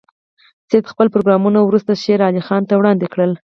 [0.69, 3.31] سید خپل پروګرامونه وروسته شېر علي خان ته وړاندې کړل.